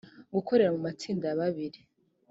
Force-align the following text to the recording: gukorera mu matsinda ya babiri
gukorera 0.35 0.73
mu 0.75 0.79
matsinda 0.87 1.23
ya 1.27 1.37
babiri 1.41 1.79